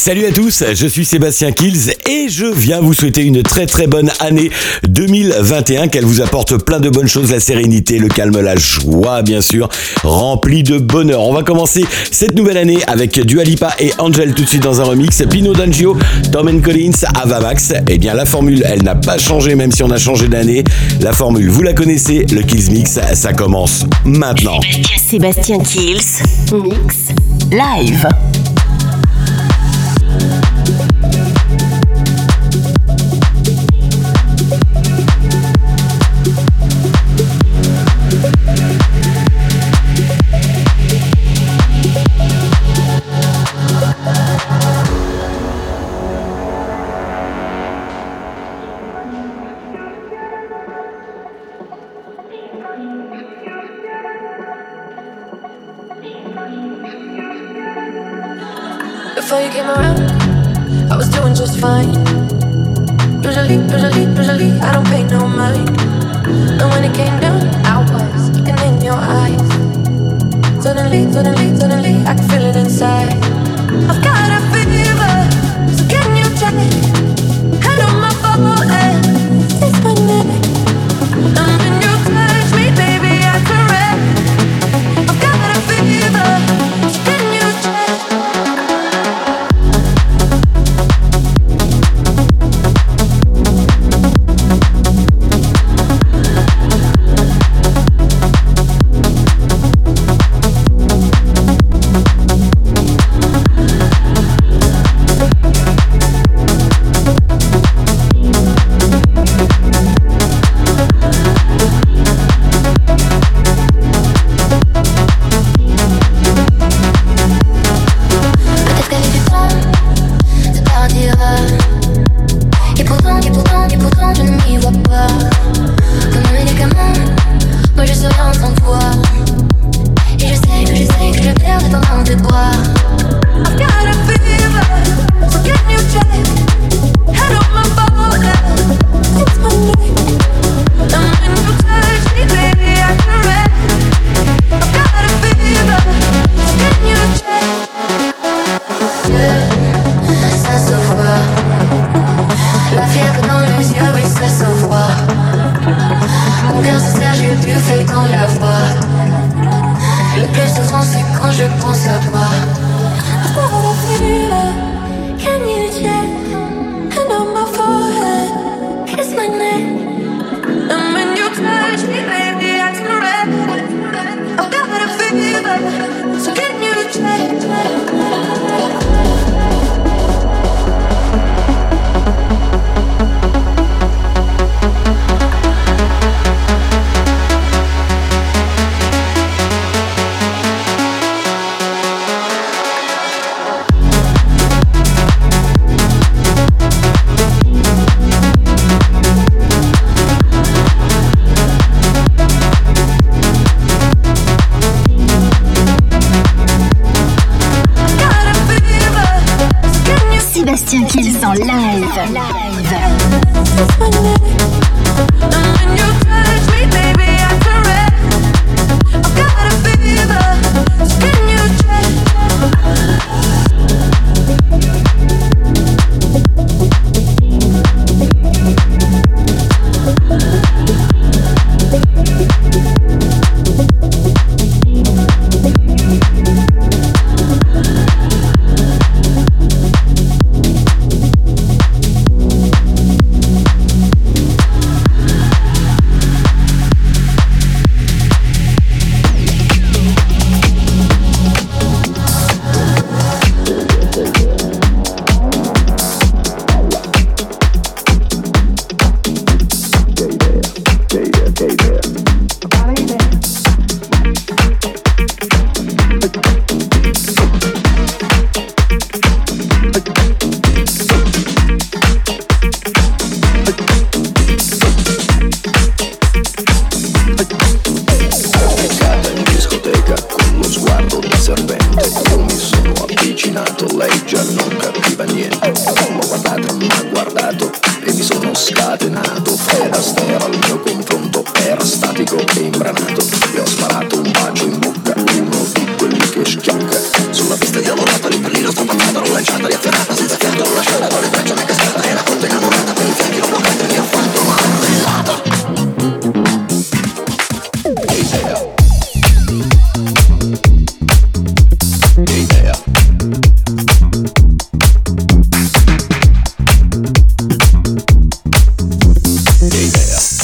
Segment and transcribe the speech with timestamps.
[0.00, 3.86] Salut à tous, je suis Sébastien Kills et je viens vous souhaiter une très très
[3.86, 4.50] bonne année
[4.84, 9.42] 2021, qu'elle vous apporte plein de bonnes choses, la sérénité, le calme, la joie bien
[9.42, 9.68] sûr,
[10.02, 11.20] remplie de bonheur.
[11.20, 14.84] On va commencer cette nouvelle année avec Dualipa et Angel tout de suite dans un
[14.84, 15.94] remix, Pino D'Angio,
[16.32, 17.74] Tom and Collins, Avamax.
[17.86, 20.64] Eh bien la formule, elle n'a pas changé même si on a changé d'année.
[21.02, 24.60] La formule, vous la connaissez, le Kills Mix, ça commence maintenant.
[24.96, 26.22] Sébastien Kills,
[26.54, 27.12] Mix,
[27.52, 28.08] Live.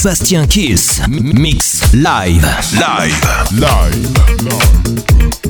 [0.06, 2.46] Sébastien Kiss, Mix live.
[2.78, 3.20] Live.
[3.58, 4.12] Live.
[4.44, 5.45] live.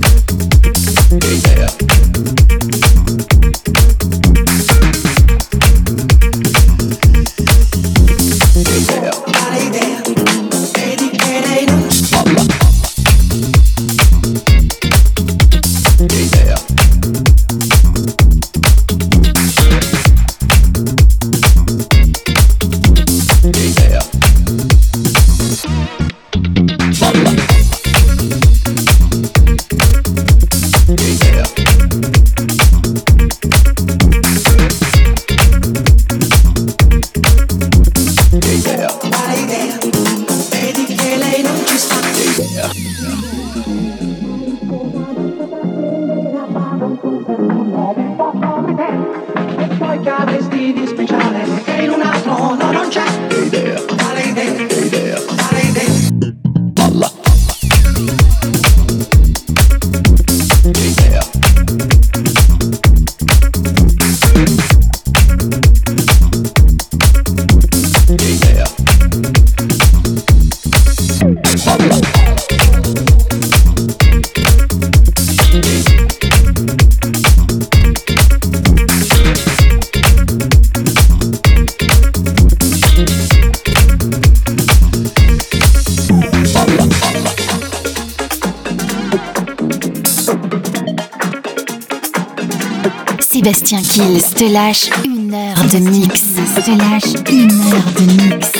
[94.36, 96.22] te lâche une heure de mix.
[96.56, 98.52] Te lâche une heure de mix.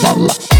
[0.00, 0.55] Voilà.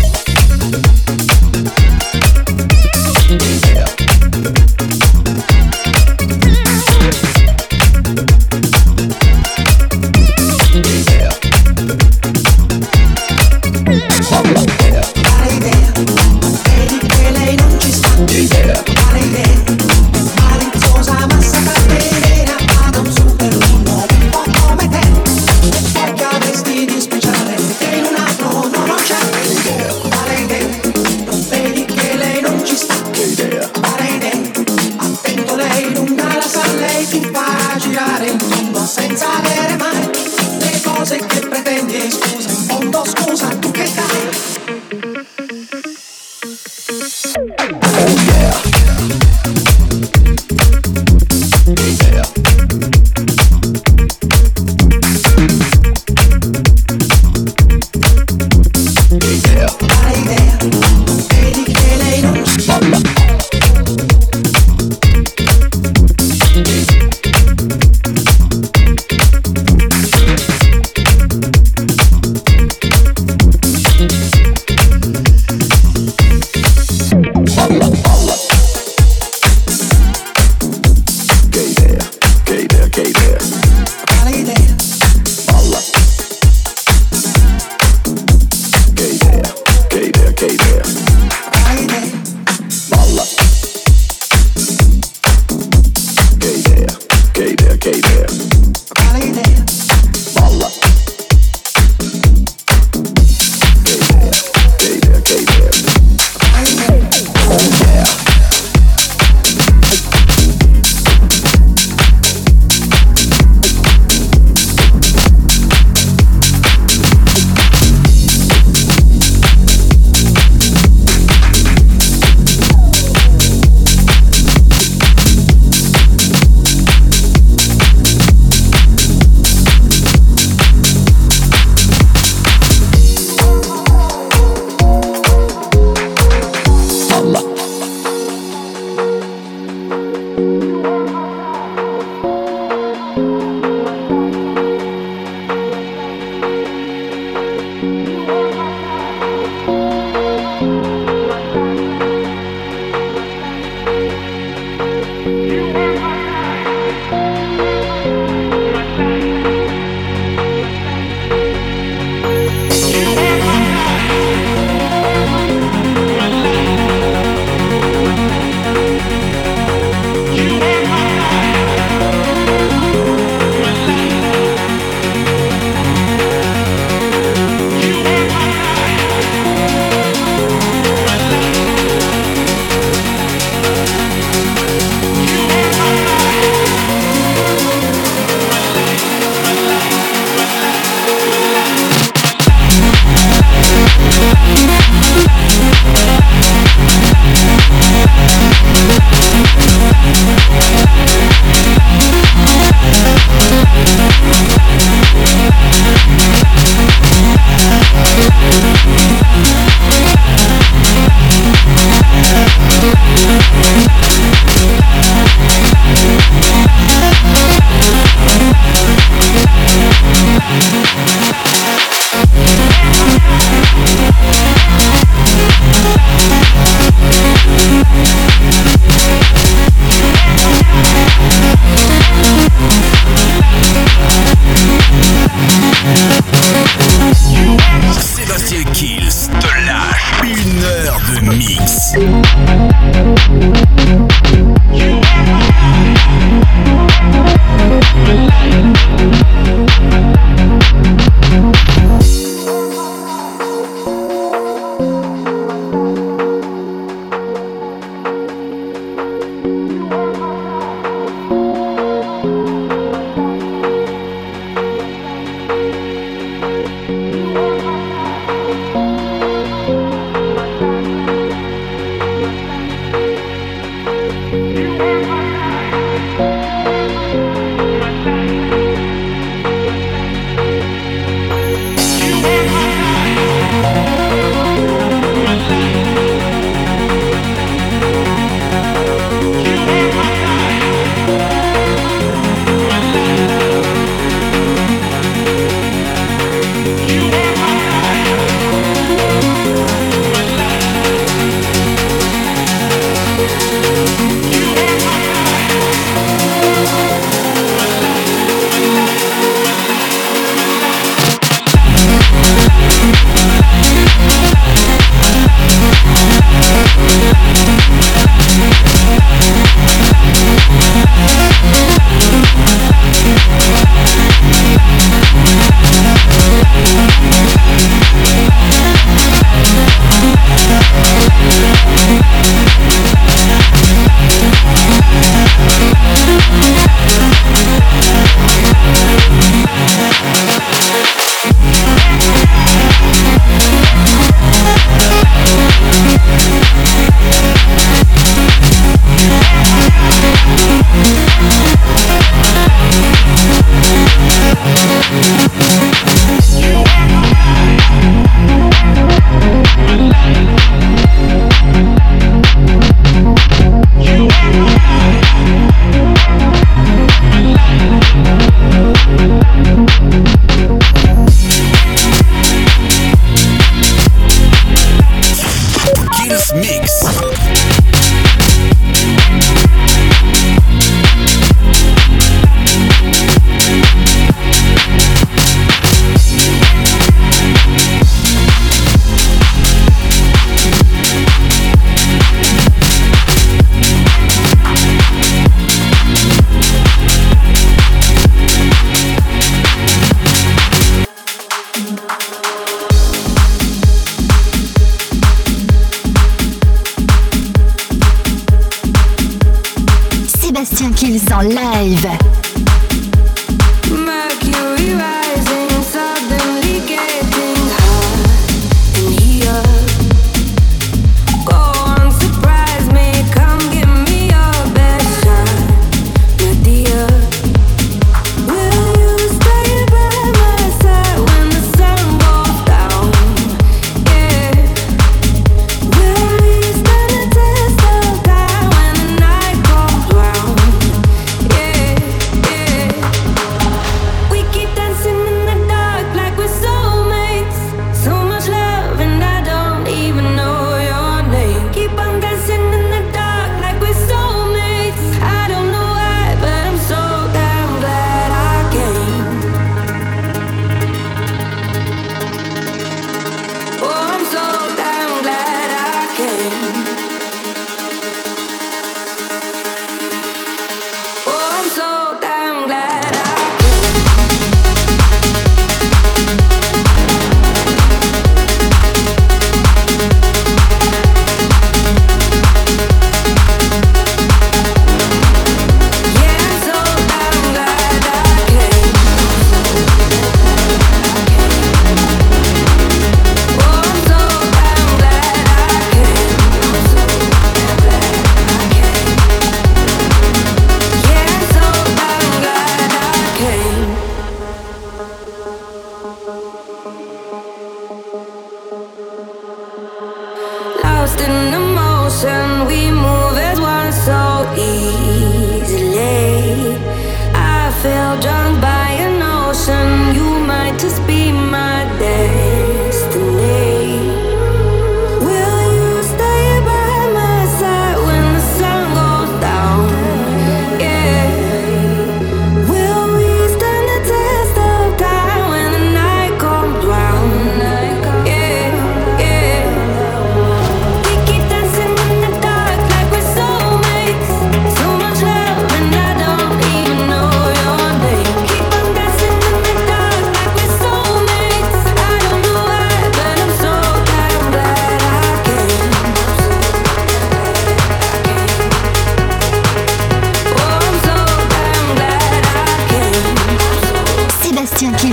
[220.95, 221.16] Yeah.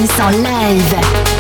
[0.03, 1.32] Kills en live.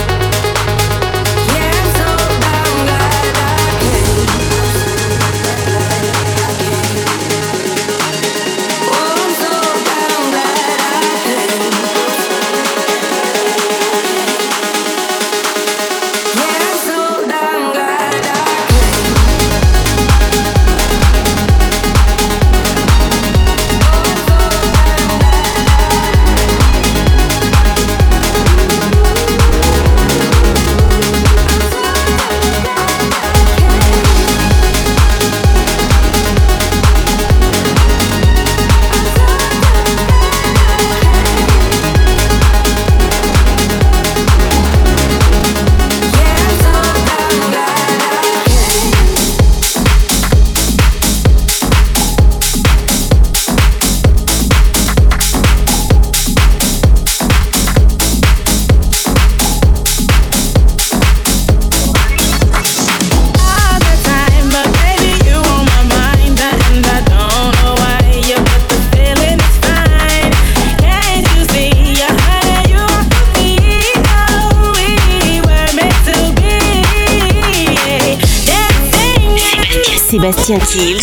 [80.45, 80.99] 简直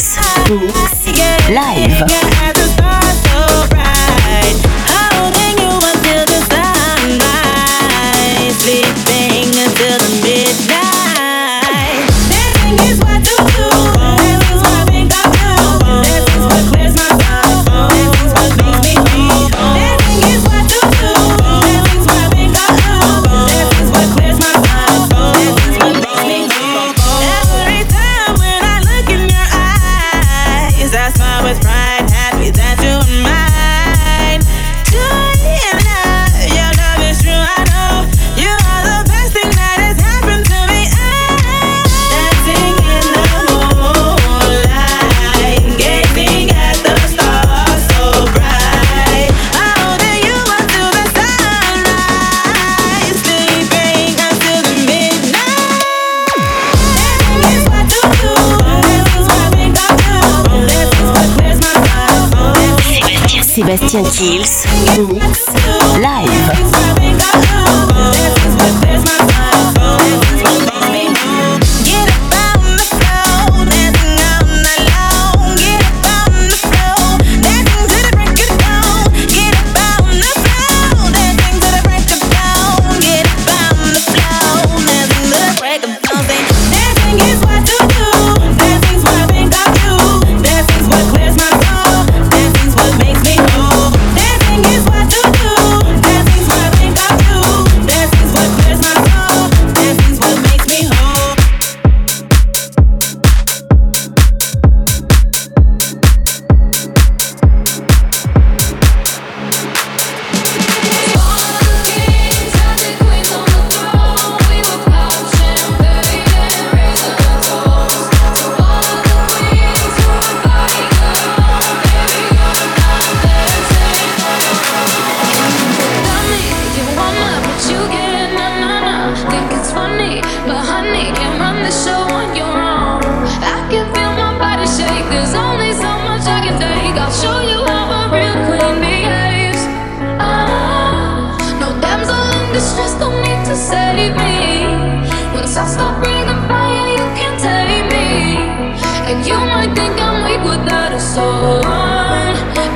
[64.20, 64.59] Kills.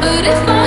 [0.01, 0.64] but if I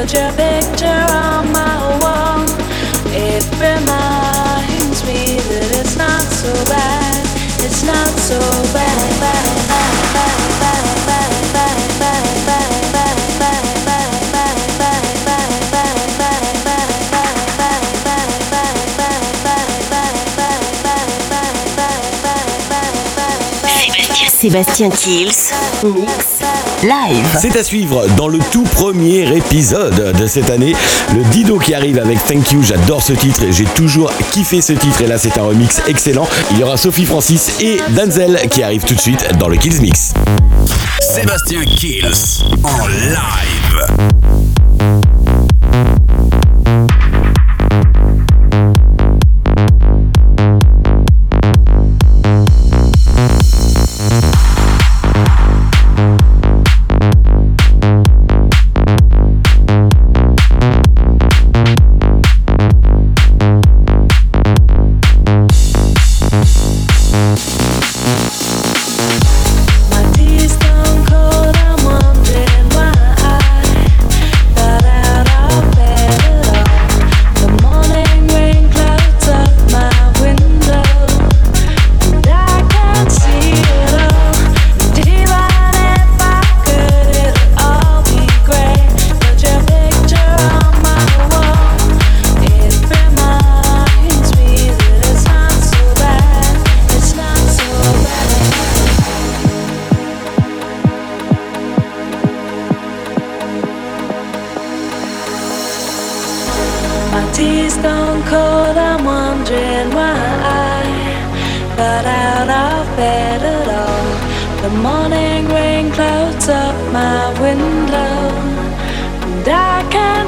[0.00, 2.40] Put your picture on my wall.
[3.12, 7.20] It reminds me that it's not so bad.
[7.60, 8.38] It's not so
[8.72, 9.20] bad.
[9.20, 10.40] bad, bad,
[11.06, 11.30] bad.
[24.40, 25.52] Sébastien Kills,
[25.84, 26.39] mix
[26.82, 27.26] live.
[27.38, 30.74] C'est à suivre dans le tout premier épisode de cette année.
[31.14, 32.62] Le Dido qui arrive avec Thank You.
[32.62, 35.02] J'adore ce titre et j'ai toujours kiffé ce titre.
[35.02, 36.26] Et là, c'est un remix excellent.
[36.52, 39.80] Il y aura Sophie Francis et Danzel qui arrivent tout de suite dans le Kills
[39.80, 40.14] Mix.
[41.00, 44.19] Sébastien Kills en live.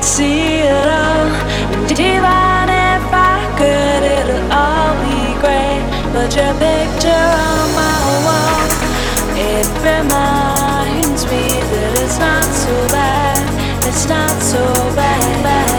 [0.03, 1.31] See it all.
[1.87, 5.83] But even if I could, it'll all be great.
[6.13, 8.69] But your picture on my wall,
[9.37, 13.85] it reminds me that it's not so bad.
[13.87, 14.63] It's not so
[14.97, 15.43] bad.
[15.45, 15.72] bad.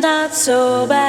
[0.00, 0.99] Not so bad.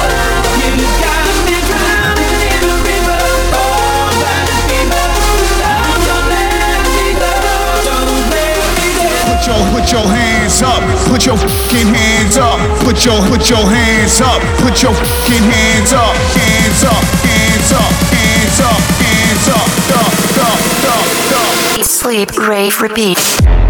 [9.27, 13.57] Put your put your hands up, put your fucking hands up, put your put your
[13.59, 19.69] hands up, put your fucking hands up, hands up, hands up, hands up, hands up,
[19.93, 20.09] up,
[20.41, 21.85] up, up, up.
[21.85, 23.60] Sleep, rave, repeat.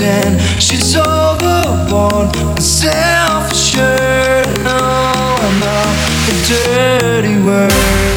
[0.00, 3.84] Pretend she's overboard and self-assured.
[4.64, 5.94] No, I'm not
[6.28, 8.09] a dirty word.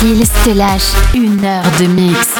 [0.00, 2.39] Kills te lâche une heure de mix.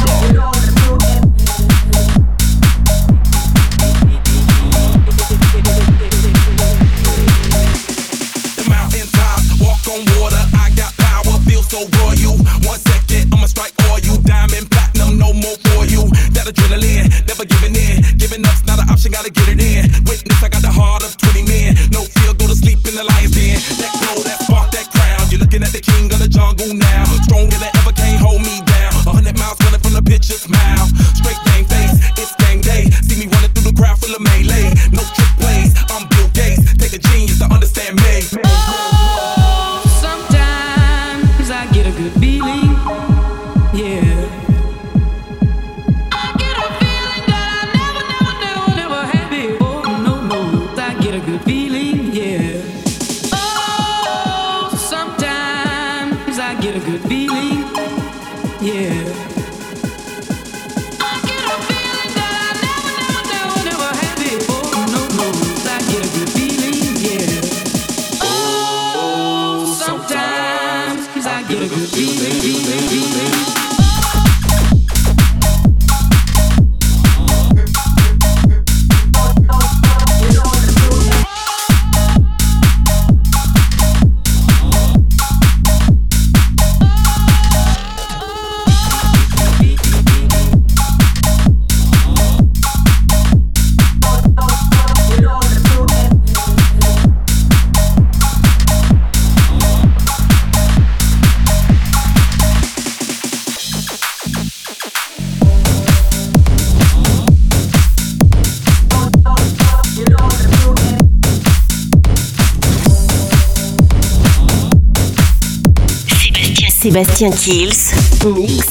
[116.91, 117.93] Sébastien Kills,
[118.35, 118.65] Mix.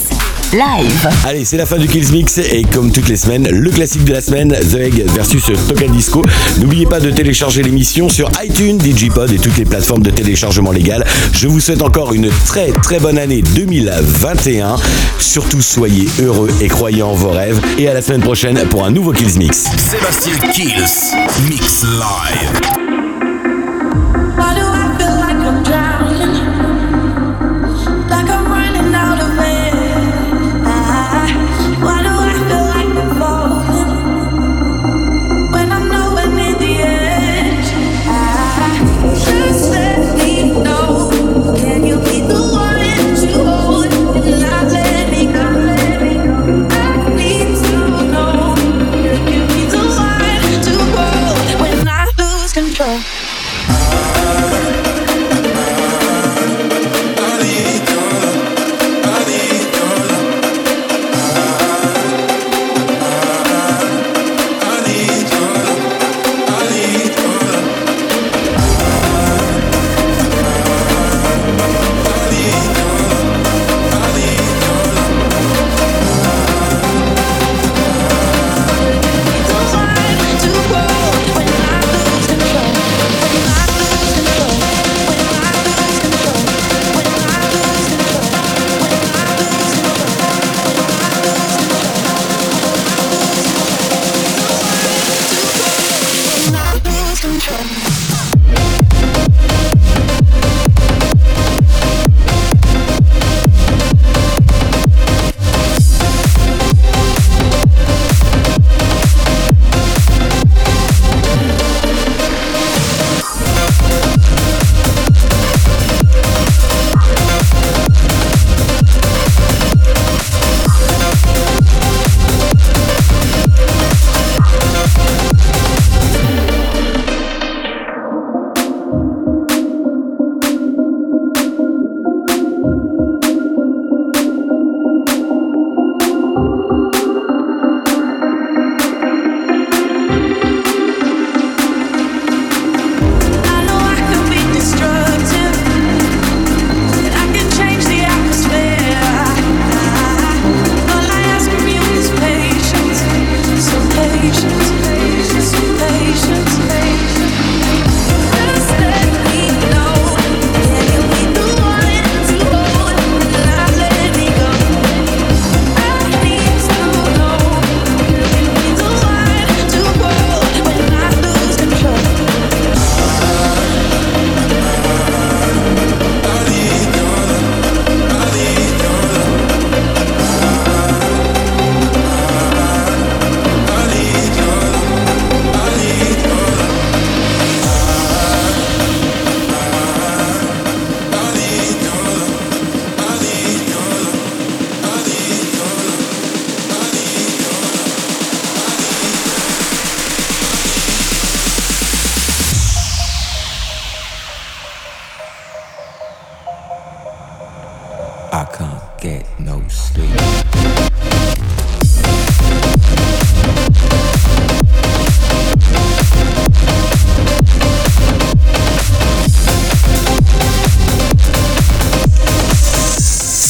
[0.53, 1.09] Live.
[1.25, 4.13] Allez, c'est la fin du Kills Mix et comme toutes les semaines, le classique de
[4.13, 6.23] la semaine, The Egg versus Token Disco.
[6.59, 11.07] N'oubliez pas de télécharger l'émission sur iTunes, Digipod et toutes les plateformes de téléchargement légal.
[11.33, 14.77] Je vous souhaite encore une très très bonne année 2021.
[15.19, 18.91] Surtout soyez heureux et croyez en vos rêves et à la semaine prochaine pour un
[18.91, 19.65] nouveau Kills Mix.
[19.79, 21.15] Sébastien Kills
[21.49, 22.80] Mix Live.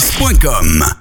[0.00, 0.96] Sur.